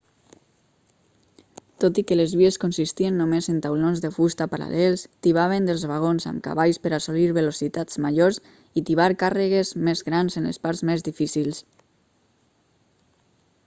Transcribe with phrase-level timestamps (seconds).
[1.83, 6.25] tot i que les vies consistien només en taulons de fusta paral·lels tibaven dels vagons
[6.33, 8.41] amb cavalls per assolir velocitats majors
[8.83, 11.61] i tibar càrregues més grans en les parts més difícils